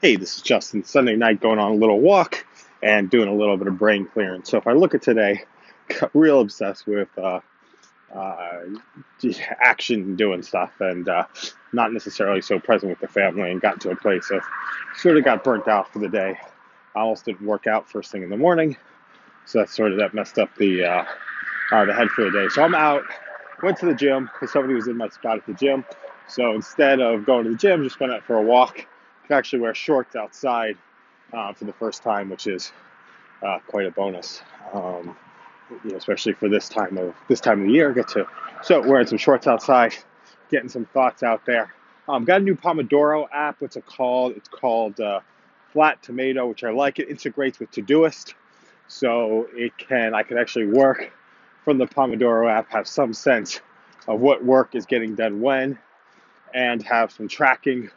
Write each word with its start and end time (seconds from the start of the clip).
hey, 0.00 0.16
this 0.16 0.36
is 0.36 0.42
Justin. 0.42 0.82
Sunday 0.82 1.14
night, 1.14 1.40
going 1.40 1.58
on 1.58 1.72
a 1.72 1.74
little 1.74 2.00
walk 2.00 2.46
and 2.82 3.10
doing 3.10 3.28
a 3.28 3.34
little 3.34 3.58
bit 3.58 3.66
of 3.66 3.78
brain 3.78 4.06
clearing. 4.06 4.42
So 4.44 4.56
if 4.56 4.66
I 4.66 4.72
look 4.72 4.94
at 4.94 5.02
today, 5.02 5.44
got 6.00 6.10
real 6.14 6.40
obsessed 6.40 6.86
with 6.86 7.08
uh, 7.18 7.40
uh, 8.14 8.60
action 9.62 10.16
doing 10.16 10.42
stuff 10.42 10.72
and 10.80 11.06
uh, 11.06 11.26
not 11.74 11.92
necessarily 11.92 12.40
so 12.40 12.58
present 12.58 12.88
with 12.88 13.00
the 13.00 13.08
family 13.08 13.50
and 13.50 13.60
got 13.60 13.82
to 13.82 13.90
a 13.90 13.96
place 13.96 14.30
of 14.30 14.42
sort 14.96 15.18
of 15.18 15.24
got 15.24 15.44
burnt 15.44 15.68
out 15.68 15.92
for 15.92 15.98
the 15.98 16.08
day. 16.08 16.38
I 16.96 17.00
almost 17.00 17.26
didn't 17.26 17.46
work 17.46 17.66
out 17.66 17.90
first 17.90 18.10
thing 18.10 18.22
in 18.22 18.30
the 18.30 18.38
morning, 18.38 18.76
so 19.44 19.58
that 19.58 19.68
sort 19.68 19.92
of 19.92 19.98
that 19.98 20.14
messed 20.14 20.38
up 20.38 20.48
the 20.56 20.84
uh, 20.84 21.04
uh, 21.72 21.84
the 21.84 21.92
head 21.92 22.08
for 22.08 22.24
the 22.24 22.30
day. 22.30 22.48
So 22.48 22.62
I'm 22.62 22.74
out, 22.74 23.04
went 23.62 23.76
to 23.78 23.86
the 23.86 23.94
gym 23.94 24.30
because 24.32 24.50
somebody 24.50 24.74
was 24.74 24.88
in 24.88 24.96
my 24.96 25.08
spot 25.08 25.36
at 25.36 25.46
the 25.46 25.54
gym. 25.54 25.84
So 26.26 26.54
instead 26.54 27.00
of 27.00 27.26
going 27.26 27.44
to 27.44 27.50
the 27.50 27.56
gym, 27.56 27.84
just 27.84 28.00
went 28.00 28.12
out 28.12 28.24
for 28.24 28.36
a 28.36 28.42
walk 28.42 28.86
actually 29.32 29.60
wear 29.60 29.74
shorts 29.74 30.16
outside 30.16 30.76
uh, 31.32 31.52
for 31.52 31.64
the 31.64 31.72
first 31.72 32.02
time, 32.02 32.28
which 32.30 32.46
is 32.46 32.72
uh, 33.42 33.58
quite 33.66 33.86
a 33.86 33.90
bonus. 33.90 34.42
Um, 34.72 35.16
you 35.84 35.92
know, 35.92 35.96
especially 35.96 36.32
for 36.32 36.48
this 36.48 36.68
time 36.68 36.98
of 36.98 37.14
this 37.28 37.40
time 37.40 37.60
of 37.60 37.66
the 37.68 37.72
year, 37.72 37.92
get 37.92 38.08
to 38.08 38.26
so 38.62 38.80
wearing 38.80 39.06
some 39.06 39.18
shorts 39.18 39.46
outside, 39.46 39.94
getting 40.50 40.68
some 40.68 40.84
thoughts 40.86 41.22
out 41.22 41.46
there. 41.46 41.72
Um, 42.08 42.24
got 42.24 42.40
a 42.40 42.44
new 42.44 42.56
Pomodoro 42.56 43.26
app. 43.32 43.60
What's 43.60 43.76
it 43.76 43.86
called? 43.86 44.32
It's 44.36 44.48
called 44.48 44.98
uh, 45.00 45.20
Flat 45.72 46.02
Tomato, 46.02 46.48
which 46.48 46.64
I 46.64 46.70
like. 46.70 46.98
It 46.98 47.08
integrates 47.08 47.60
with 47.60 47.70
Todoist, 47.70 48.34
so 48.88 49.46
it 49.52 49.76
can 49.78 50.14
I 50.14 50.24
can 50.24 50.38
actually 50.38 50.66
work 50.66 51.12
from 51.64 51.78
the 51.78 51.86
Pomodoro 51.86 52.50
app, 52.50 52.70
have 52.70 52.88
some 52.88 53.12
sense 53.12 53.60
of 54.08 54.20
what 54.20 54.44
work 54.44 54.74
is 54.74 54.86
getting 54.86 55.14
done 55.14 55.40
when, 55.40 55.78
and 56.52 56.82
have 56.82 57.12
some 57.12 57.28
tracking 57.28 57.90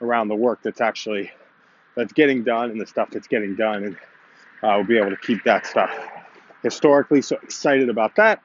around 0.00 0.28
the 0.28 0.34
work 0.34 0.60
that's 0.62 0.80
actually 0.80 1.30
that's 1.96 2.12
getting 2.12 2.44
done 2.44 2.70
and 2.70 2.80
the 2.80 2.86
stuff 2.86 3.10
that's 3.10 3.26
getting 3.26 3.56
done, 3.56 3.84
and 3.84 3.96
uh, 4.62 4.76
we'll 4.76 4.84
be 4.84 4.98
able 4.98 5.10
to 5.10 5.16
keep 5.16 5.42
that 5.44 5.66
stuff 5.66 5.90
historically. 6.62 7.22
So 7.22 7.36
excited 7.42 7.88
about 7.88 8.16
that. 8.16 8.42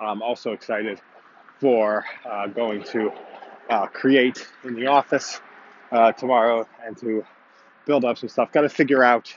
I'm 0.00 0.22
also 0.22 0.52
excited 0.52 1.00
for 1.60 2.04
uh, 2.24 2.46
going 2.46 2.82
to 2.84 3.12
uh, 3.68 3.86
create 3.86 4.46
in 4.64 4.74
the 4.74 4.86
office 4.86 5.40
uh, 5.90 6.12
tomorrow 6.12 6.66
and 6.84 6.96
to 6.98 7.24
build 7.86 8.04
up 8.04 8.18
some 8.18 8.28
stuff. 8.28 8.52
Got 8.52 8.62
to 8.62 8.68
figure 8.68 9.02
out 9.02 9.36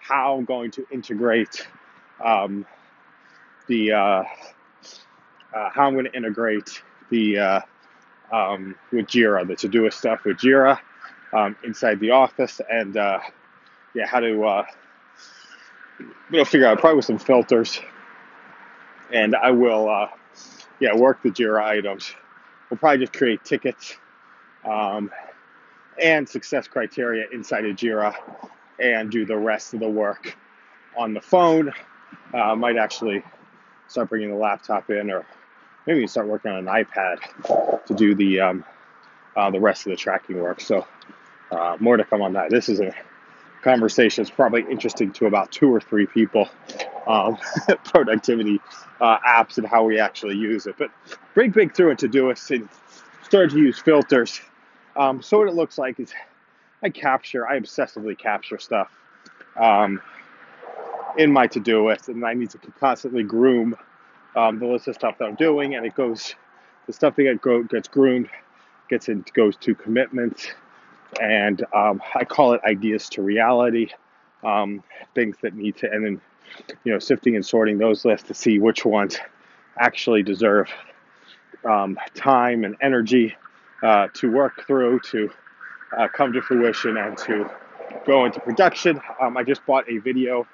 how 0.00 0.36
I'm 0.36 0.44
going 0.44 0.70
to 0.72 0.86
integrate 0.92 1.66
um, 2.22 2.66
the 3.68 3.92
uh, 3.92 3.96
uh, 3.96 4.24
how 5.70 5.86
I'm 5.86 5.94
going 5.94 6.06
to 6.06 6.14
integrate 6.14 6.82
the 7.10 7.62
um, 8.32 8.74
with 8.92 9.06
Jira, 9.06 9.46
the 9.46 9.54
Todoist 9.54 9.94
stuff 9.94 10.24
with 10.24 10.38
Jira 10.38 10.78
um, 11.32 11.56
inside 11.64 12.00
the 12.00 12.12
office, 12.12 12.60
and 12.70 12.96
uh, 12.96 13.20
yeah, 13.94 14.06
how 14.06 14.20
to 14.20 14.44
uh, 14.44 14.64
you 16.30 16.38
know 16.38 16.44
figure 16.44 16.66
out 16.66 16.78
probably 16.78 16.96
with 16.96 17.04
some 17.04 17.18
filters, 17.18 17.80
and 19.12 19.34
I 19.34 19.50
will 19.50 19.88
uh, 19.88 20.08
yeah 20.80 20.94
work 20.94 21.22
the 21.22 21.30
Jira 21.30 21.62
items. 21.62 22.12
We'll 22.70 22.78
probably 22.78 22.98
just 22.98 23.12
create 23.12 23.44
tickets 23.44 23.96
um, 24.64 25.10
and 26.00 26.28
success 26.28 26.66
criteria 26.68 27.26
inside 27.32 27.64
of 27.66 27.76
Jira, 27.76 28.14
and 28.78 29.10
do 29.10 29.26
the 29.26 29.36
rest 29.36 29.74
of 29.74 29.80
the 29.80 29.88
work 29.88 30.36
on 30.96 31.14
the 31.14 31.20
phone. 31.20 31.72
Uh, 32.32 32.54
might 32.56 32.76
actually 32.76 33.22
start 33.88 34.08
bringing 34.08 34.30
the 34.30 34.36
laptop 34.36 34.90
in 34.90 35.10
or 35.10 35.26
maybe 35.86 36.00
you 36.00 36.08
start 36.08 36.26
working 36.26 36.50
on 36.50 36.58
an 36.58 36.66
iPad 36.66 37.84
to 37.86 37.94
do 37.94 38.14
the 38.14 38.40
um, 38.40 38.64
uh, 39.36 39.50
the 39.50 39.60
rest 39.60 39.86
of 39.86 39.90
the 39.90 39.96
tracking 39.96 40.40
work. 40.40 40.60
So 40.60 40.86
uh, 41.50 41.76
more 41.80 41.96
to 41.96 42.04
come 42.04 42.22
on 42.22 42.32
that. 42.34 42.50
This 42.50 42.68
is 42.68 42.80
a 42.80 42.94
conversation 43.62 44.22
that's 44.22 44.34
probably 44.34 44.64
interesting 44.70 45.10
to 45.12 45.26
about 45.26 45.50
two 45.50 45.72
or 45.72 45.80
three 45.80 46.06
people. 46.06 46.48
Um, 47.06 47.36
productivity 47.84 48.60
uh, 49.00 49.18
apps 49.18 49.58
and 49.58 49.66
how 49.66 49.84
we 49.84 49.98
actually 49.98 50.36
use 50.36 50.66
it. 50.66 50.76
But 50.78 50.90
big, 51.34 51.52
big 51.52 51.74
through 51.74 51.90
it 51.90 51.98
Todoist 51.98 52.50
and 52.54 52.66
started 53.22 53.50
to 53.50 53.58
use 53.58 53.78
filters. 53.78 54.40
Um, 54.96 55.20
so 55.20 55.38
what 55.38 55.48
it 55.48 55.54
looks 55.54 55.76
like 55.76 56.00
is 56.00 56.14
I 56.82 56.88
capture, 56.88 57.46
I 57.46 57.58
obsessively 57.58 58.16
capture 58.16 58.58
stuff 58.58 58.90
um, 59.56 60.00
in 61.18 61.30
my 61.30 61.46
Todoist, 61.46 62.08
and 62.08 62.24
I 62.24 62.34
need 62.34 62.50
to 62.50 62.58
constantly 62.80 63.22
groom 63.22 63.76
um, 64.36 64.58
the 64.58 64.66
list 64.66 64.88
of 64.88 64.94
stuff 64.94 65.18
that 65.18 65.26
I'm 65.26 65.34
doing, 65.34 65.74
and 65.74 65.86
it 65.86 65.94
goes 65.94 66.34
the 66.86 66.92
stuff 66.92 67.16
that 67.16 67.40
get, 67.42 67.68
gets 67.68 67.88
groomed 67.88 68.28
gets 68.88 69.08
in, 69.08 69.24
goes 69.34 69.56
to 69.56 69.74
commitments, 69.74 70.48
and 71.20 71.64
um, 71.74 72.02
I 72.14 72.24
call 72.24 72.52
it 72.52 72.60
ideas 72.66 73.08
to 73.10 73.22
reality, 73.22 73.88
um, 74.42 74.82
things 75.14 75.36
that 75.42 75.54
need 75.54 75.76
to, 75.78 75.90
and 75.90 76.04
then 76.04 76.20
you 76.84 76.92
know 76.92 76.98
sifting 76.98 77.36
and 77.36 77.44
sorting 77.44 77.78
those 77.78 78.04
lists 78.04 78.28
to 78.28 78.34
see 78.34 78.58
which 78.58 78.84
ones 78.84 79.18
actually 79.78 80.22
deserve 80.22 80.68
um, 81.64 81.98
time 82.14 82.64
and 82.64 82.76
energy 82.80 83.34
uh, 83.82 84.08
to 84.14 84.30
work 84.30 84.66
through 84.66 85.00
to 85.00 85.30
uh, 85.96 86.08
come 86.08 86.32
to 86.32 86.42
fruition 86.42 86.96
and 86.96 87.16
to 87.18 87.50
go 88.06 88.24
into 88.24 88.40
production. 88.40 89.00
Um, 89.20 89.36
I 89.36 89.42
just 89.42 89.64
bought 89.66 89.88
a 89.88 89.98
video, 89.98 90.46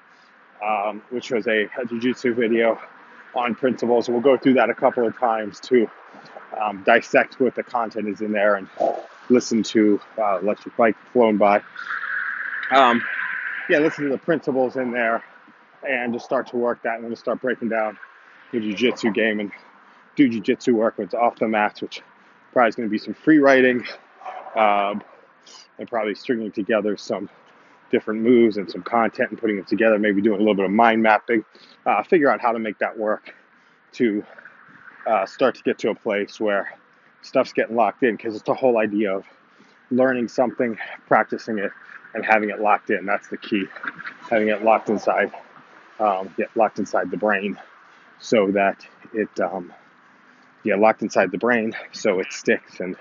um, 0.65 1.01
which 1.09 1.31
was 1.31 1.47
a, 1.47 1.67
a 1.79 1.85
jiu-jitsu 1.87 2.33
video 2.33 2.79
on 3.35 3.55
principles. 3.55 4.09
We'll 4.09 4.21
go 4.21 4.37
through 4.37 4.55
that 4.55 4.69
a 4.69 4.73
couple 4.73 5.07
of 5.07 5.17
times 5.17 5.59
to 5.61 5.89
um, 6.59 6.83
dissect 6.83 7.39
what 7.39 7.55
the 7.55 7.63
content 7.63 8.07
is 8.07 8.21
in 8.21 8.31
there 8.31 8.55
and 8.55 8.67
listen 9.29 9.63
to 9.63 9.99
uh, 10.17 10.39
electric 10.39 10.75
bike 10.75 10.95
flown 11.13 11.37
by. 11.37 11.61
Um, 12.71 13.01
yeah, 13.69 13.79
listen 13.79 14.05
to 14.05 14.09
the 14.09 14.17
principles 14.17 14.75
in 14.75 14.91
there 14.91 15.23
and 15.87 16.13
just 16.13 16.25
start 16.25 16.47
to 16.47 16.57
work 16.57 16.81
that. 16.83 16.95
And 16.95 17.05
then 17.05 17.15
start 17.15 17.41
breaking 17.41 17.69
down 17.69 17.97
the 18.51 18.59
jiu-jitsu 18.59 19.11
game 19.11 19.39
and 19.39 19.51
do 20.15 20.27
jiu-jitsu 20.27 20.75
work 20.75 20.97
when 20.97 21.05
it's 21.05 21.13
off 21.13 21.37
the 21.37 21.47
mats, 21.47 21.81
which 21.81 22.01
probably 22.51 22.69
is 22.69 22.75
going 22.75 22.89
to 22.89 22.91
be 22.91 22.97
some 22.97 23.13
free 23.13 23.39
writing 23.39 23.85
um, 24.55 25.01
and 25.79 25.89
probably 25.89 26.15
stringing 26.15 26.51
together 26.51 26.97
some 26.97 27.29
different 27.91 28.21
moves 28.21 28.57
and 28.57 28.69
some 28.69 28.81
content 28.81 29.29
and 29.31 29.39
putting 29.39 29.57
it 29.57 29.67
together, 29.67 29.99
maybe 29.99 30.21
doing 30.21 30.37
a 30.37 30.39
little 30.39 30.55
bit 30.55 30.65
of 30.65 30.71
mind 30.71 31.01
mapping, 31.03 31.43
uh, 31.85 32.01
figure 32.03 32.31
out 32.31 32.41
how 32.41 32.51
to 32.51 32.59
make 32.59 32.79
that 32.79 32.97
work 32.97 33.33
to 33.93 34.23
uh, 35.05 35.25
start 35.25 35.55
to 35.55 35.63
get 35.63 35.77
to 35.79 35.89
a 35.89 35.95
place 35.95 36.39
where 36.39 36.73
stuff's 37.21 37.53
getting 37.53 37.75
locked 37.75 38.03
in 38.03 38.15
because 38.15 38.35
it's 38.35 38.45
the 38.45 38.53
whole 38.53 38.77
idea 38.77 39.13
of 39.15 39.25
learning 39.89 40.27
something, 40.27 40.77
practicing 41.07 41.59
it, 41.59 41.71
and 42.13 42.25
having 42.25 42.49
it 42.49 42.59
locked 42.59 42.89
in. 42.89 43.05
That's 43.05 43.27
the 43.27 43.37
key. 43.37 43.65
Having 44.29 44.49
it 44.49 44.63
locked 44.63 44.89
inside, 44.89 45.31
um, 45.99 46.33
get 46.37 46.55
locked 46.55 46.79
inside 46.79 47.11
the 47.11 47.17
brain 47.17 47.59
so 48.19 48.51
that 48.51 48.85
it, 49.13 49.39
um, 49.39 49.73
yeah, 50.63 50.75
locked 50.75 51.01
inside 51.01 51.31
the 51.31 51.37
brain 51.37 51.73
so 51.91 52.19
it 52.19 52.27
sticks 52.31 52.79
and 52.79 52.95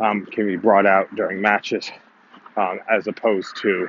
um, 0.00 0.26
can 0.26 0.46
be 0.46 0.56
brought 0.56 0.86
out 0.86 1.14
during 1.14 1.40
matches 1.40 1.90
um, 2.56 2.80
as 2.90 3.06
opposed 3.06 3.56
to 3.56 3.88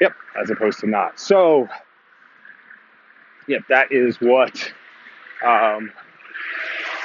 Yep, 0.00 0.12
as 0.40 0.50
opposed 0.50 0.80
to 0.80 0.86
not. 0.86 1.18
So, 1.20 1.68
yep, 3.48 3.62
that 3.68 3.92
is 3.92 4.20
what, 4.20 4.72
um, 5.44 5.92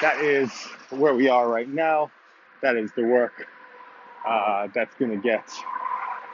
that 0.02 0.20
is 0.22 0.52
where 0.90 1.14
we 1.14 1.30
are 1.30 1.48
right 1.48 1.70
now. 1.70 2.12
That 2.62 2.76
is 2.76 2.92
the 2.96 3.04
work 3.04 3.48
uh, 4.28 4.68
that's 4.74 4.96
going 4.96 5.12
to 5.12 5.18
get, 5.18 5.48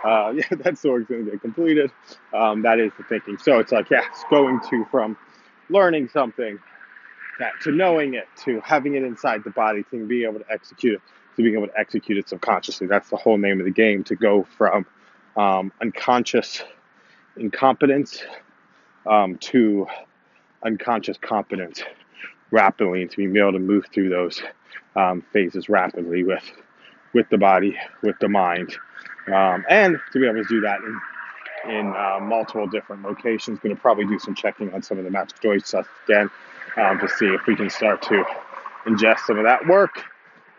uh, 0.04 0.32
yeah, 0.36 0.44
that's 0.52 0.82
the 0.82 0.92
work 0.92 1.08
going 1.08 1.26
to 1.26 1.32
get 1.32 1.42
completed. 1.42 1.92
Um, 2.34 2.62
that 2.64 2.80
is 2.80 2.92
the 2.98 3.04
thinking. 3.04 3.38
So 3.38 3.60
it's 3.60 3.72
like, 3.72 3.90
yeah, 3.90 4.04
it's 4.10 4.24
going 4.30 4.60
to 4.70 4.86
from 4.92 5.18
learning 5.70 6.10
something 6.10 6.60
that, 7.40 7.52
to 7.64 7.72
knowing 7.72 8.14
it, 8.14 8.28
to 8.46 8.62
having 8.62 8.96
it 8.96 9.04
inside 9.04 9.44
the 9.44 9.50
body, 9.50 9.84
to 9.92 10.06
being 10.06 10.30
able 10.30 10.40
to 10.40 10.52
execute 10.52 10.96
it, 10.96 11.02
to 11.36 11.44
being 11.44 11.56
able 11.56 11.68
to 11.68 11.78
execute 11.78 12.18
it 12.18 12.30
subconsciously. 12.30 12.88
That's 12.88 13.10
the 13.10 13.18
whole 13.18 13.38
name 13.38 13.60
of 13.60 13.66
the 13.66 13.72
game. 13.72 14.04
To 14.06 14.16
go 14.16 14.48
from 14.58 14.86
um, 15.38 15.72
unconscious 15.82 16.64
incompetence 17.38 18.24
um, 19.06 19.38
to 19.38 19.88
unconscious 20.64 21.18
competence 21.18 21.84
rapidly 22.52 23.02
and 23.02 23.12
to 23.12 23.18
be 23.18 23.40
able 23.40 23.52
to 23.54 23.60
move 23.60 23.86
through 23.94 24.10
those 24.10 24.42
um, 24.96 25.24
phases 25.34 25.70
rapidly 25.70 26.24
with 26.24 26.44
with 27.14 27.30
the 27.30 27.38
body, 27.38 27.78
with 28.04 28.18
the 28.20 28.28
mind, 28.28 28.76
um, 29.28 29.64
and 29.70 29.98
to 30.12 30.20
be 30.20 30.28
able 30.28 30.44
to 30.44 30.50
do 30.50 30.62
that 30.62 30.80
in 30.82 31.00
in 31.70 31.88
uh, 31.96 32.20
multiple 32.22 32.68
different 32.68 33.04
locations. 33.04 33.60
Going 33.60 33.76
to 33.76 33.82
probably 33.82 34.06
do 34.06 34.20
some 34.20 34.36
checking 34.36 34.74
on 34.74 34.82
some 34.84 34.98
of 34.98 35.04
the 35.04 35.12
Magic 35.12 35.40
Joy 35.42 35.60
stuff 35.60 35.88
again 36.08 36.30
um, 36.78 37.00
to 37.00 37.08
see 37.08 37.28
if 37.28 37.46
we 37.48 37.56
can 37.56 37.70
start 37.70 38.02
to 38.04 38.24
ingest 38.86 39.20
some 39.20 39.38
of 39.38 39.46
that 39.46 39.66
work 39.68 40.04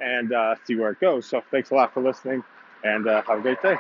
and 0.01 0.33
uh, 0.33 0.55
see 0.65 0.77
where 0.77 0.91
it 0.91 1.01
goes. 1.01 1.27
So 1.27 1.43
thanks 1.51 1.71
a 1.71 1.75
lot 1.75 1.95
for 1.95 2.03
listening, 2.03 2.43
and 2.85 3.07
uh, 3.07 3.23
have 3.23 3.39
a 3.39 3.43
great 3.43 3.63
day. 3.63 3.77